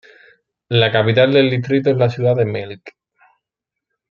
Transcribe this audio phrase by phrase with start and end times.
[0.69, 2.95] La capital del distrito es la ciudad de Melk.